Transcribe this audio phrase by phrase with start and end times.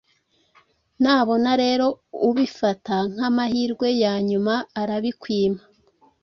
[1.01, 1.85] nabona rero
[2.27, 5.61] ubifata nk’amahirwe ya nyuma arabikwima